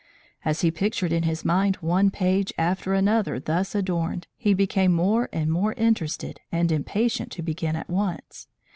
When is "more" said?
4.93-5.29, 5.51-5.73